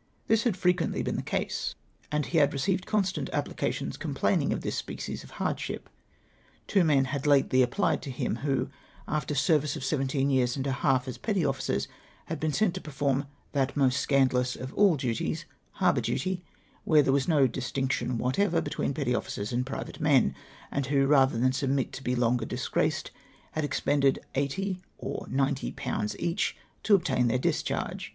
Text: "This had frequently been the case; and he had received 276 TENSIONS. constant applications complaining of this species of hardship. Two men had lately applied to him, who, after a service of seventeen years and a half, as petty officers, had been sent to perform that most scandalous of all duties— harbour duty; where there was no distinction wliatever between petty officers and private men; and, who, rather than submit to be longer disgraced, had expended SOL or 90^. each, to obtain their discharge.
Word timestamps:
"This 0.28 0.42
had 0.42 0.54
frequently 0.54 1.02
been 1.02 1.16
the 1.16 1.22
case; 1.22 1.74
and 2.10 2.26
he 2.26 2.36
had 2.36 2.52
received 2.52 2.84
276 2.86 3.32
TENSIONS. 3.58 3.96
constant 3.96 3.96
applications 3.96 3.96
complaining 3.96 4.52
of 4.52 4.60
this 4.60 4.76
species 4.76 5.24
of 5.24 5.30
hardship. 5.40 5.88
Two 6.66 6.84
men 6.84 7.06
had 7.06 7.26
lately 7.26 7.62
applied 7.62 8.02
to 8.02 8.10
him, 8.10 8.36
who, 8.44 8.68
after 9.08 9.32
a 9.32 9.34
service 9.34 9.74
of 9.74 9.82
seventeen 9.82 10.28
years 10.28 10.58
and 10.58 10.66
a 10.66 10.72
half, 10.72 11.08
as 11.08 11.16
petty 11.16 11.42
officers, 11.42 11.88
had 12.26 12.38
been 12.38 12.52
sent 12.52 12.74
to 12.74 12.82
perform 12.82 13.24
that 13.52 13.74
most 13.74 13.98
scandalous 13.98 14.56
of 14.56 14.74
all 14.74 14.94
duties— 14.98 15.46
harbour 15.80 16.02
duty; 16.02 16.44
where 16.84 17.02
there 17.02 17.10
was 17.10 17.26
no 17.26 17.46
distinction 17.46 18.18
wliatever 18.18 18.62
between 18.62 18.92
petty 18.92 19.14
officers 19.14 19.54
and 19.54 19.64
private 19.64 20.00
men; 20.00 20.34
and, 20.70 20.84
who, 20.88 21.06
rather 21.06 21.38
than 21.38 21.52
submit 21.54 21.94
to 21.94 22.02
be 22.04 22.14
longer 22.14 22.44
disgraced, 22.44 23.10
had 23.52 23.64
expended 23.64 24.18
SOL 24.34 24.76
or 24.98 25.26
90^. 25.28 26.16
each, 26.18 26.58
to 26.82 26.94
obtain 26.94 27.28
their 27.28 27.38
discharge. 27.38 28.14